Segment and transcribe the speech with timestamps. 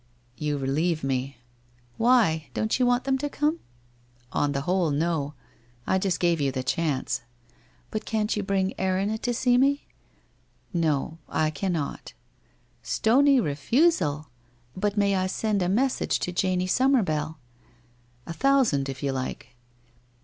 [0.45, 2.47] 'You relieve me.' * Why?
[2.55, 3.59] Don't you want them to come?''
[4.41, 5.35] On the whole, no.
[5.85, 7.21] I just gave you the chance/'
[7.91, 9.85] But can't you bring Erinna to see me?''
[10.89, 12.13] No, I cannot.'
[12.79, 14.29] 1 Stony refusal!
[14.75, 17.35] But may I send a message to Janie Summerbell?'
[17.99, 19.55] * A thousand, if you like.'